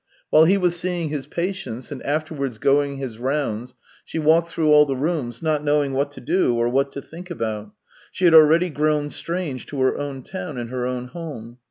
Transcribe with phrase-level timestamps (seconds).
[0.31, 4.87] While he was seeing his patients, and afterwards going his rounds, she walked through all
[4.87, 7.69] the rooms, not knowing what to do or what to think about.
[8.11, 11.59] She had already grown strange to her own town and her own home.